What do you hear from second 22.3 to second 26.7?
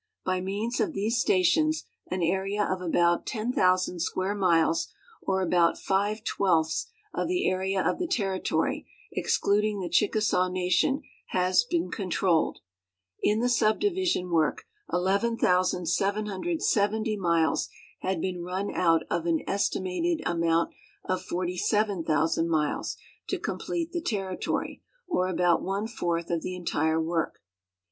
miles to complete the Territory, or about one fourth of the